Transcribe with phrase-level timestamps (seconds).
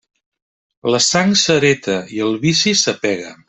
[0.93, 3.35] La sang s'hereta i el vici s'apega.